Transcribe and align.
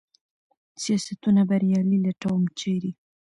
سیاستونه 0.83 1.41
بریالي 1.49 1.97
لټوم، 2.05 2.41
چېرې؟ 2.59 2.91